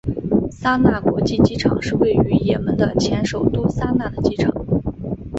[0.49, 4.51] 萨那国际机场是位于也门的前首都萨那的机场。